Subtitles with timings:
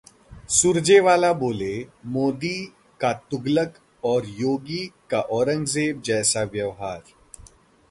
[0.49, 2.55] सुरजेवाला बोले- मोदी
[2.99, 3.77] का तुगलक
[4.03, 7.01] और योगी का औरंगजेब जैसा व्यवहार